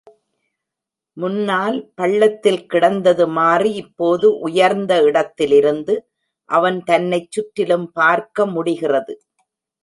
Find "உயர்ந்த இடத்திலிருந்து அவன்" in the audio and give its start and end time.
4.39-6.79